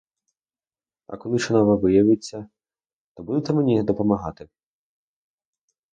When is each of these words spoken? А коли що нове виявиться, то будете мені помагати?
А 1.07 1.17
коли 1.17 1.39
що 1.39 1.53
нове 1.53 1.75
виявиться, 1.75 2.47
то 3.13 3.23
будете 3.23 3.53
мені 3.53 3.83
помагати? 3.83 4.49